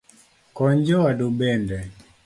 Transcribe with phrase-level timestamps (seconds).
[0.55, 1.77] Kony jowadu bende